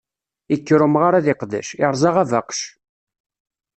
[0.55, 2.61] Ikker umɣar ad iqdec, iṛẓa abaqec.